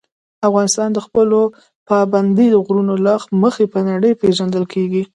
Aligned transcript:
افغانستان 0.47 0.89
د 0.93 0.97
خپلو 1.05 1.39
پابندي 1.89 2.49
غرونو 2.65 2.95
له 3.05 3.15
مخې 3.43 3.65
په 3.73 3.79
نړۍ 3.89 4.11
پېژندل 4.21 4.63
کېږي. 4.73 5.03